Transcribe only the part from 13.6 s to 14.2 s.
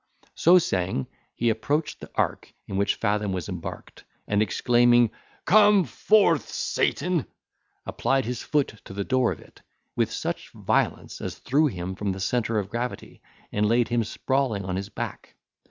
laid him